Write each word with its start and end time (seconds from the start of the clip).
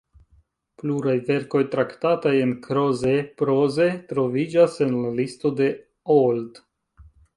Pluraj 0.83 1.13
verkoj 1.27 1.59
traktataj 1.75 2.31
en 2.45 2.55
Kroze– 2.63 3.13
proze 3.43 3.87
troviĝas 4.13 4.79
en 4.87 4.97
la 5.05 5.13
listo 5.21 5.53
de 5.61 5.69
Auld. 6.17 6.59